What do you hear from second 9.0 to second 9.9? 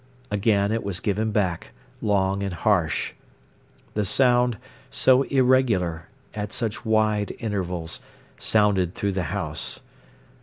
the house.